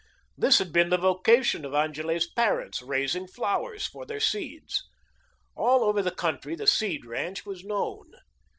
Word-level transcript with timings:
This 0.35 0.57
had 0.57 0.73
been 0.73 0.89
the 0.89 0.97
vocation 0.97 1.63
of 1.63 1.75
Angele's 1.75 2.25
parents 2.27 2.81
raising 2.81 3.27
flowers 3.27 3.85
for 3.85 4.03
their 4.03 4.19
seeds. 4.19 4.89
All 5.55 5.83
over 5.83 6.01
the 6.01 6.09
country 6.09 6.55
the 6.55 6.65
Seed 6.65 7.05
ranch 7.05 7.45
was 7.45 7.63
known. 7.63 8.11